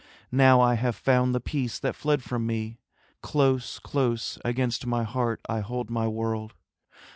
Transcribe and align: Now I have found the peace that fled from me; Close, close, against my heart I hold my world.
Now 0.31 0.59
I 0.61 0.73
have 0.73 0.95
found 0.95 1.35
the 1.35 1.39
peace 1.39 1.77
that 1.77 1.95
fled 1.95 2.23
from 2.23 2.47
me; 2.47 2.79
Close, 3.21 3.77
close, 3.77 4.39
against 4.43 4.87
my 4.87 5.03
heart 5.03 5.41
I 5.47 5.59
hold 5.59 5.91
my 5.91 6.07
world. 6.07 6.55